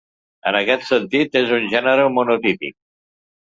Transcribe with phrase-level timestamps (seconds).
[0.51, 2.79] En aquest sentit és un gènere monotípic.